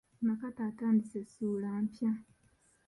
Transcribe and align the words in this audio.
Nakato 0.25 0.61
atandise 0.69 1.19
ssuula 1.27 1.69
mpya. 1.83 2.11